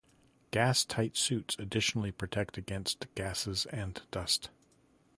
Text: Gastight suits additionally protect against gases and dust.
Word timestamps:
Gastight 0.51 1.15
suits 1.15 1.55
additionally 1.59 2.11
protect 2.11 2.57
against 2.57 3.05
gases 3.13 3.67
and 3.67 4.01
dust. 4.09 4.49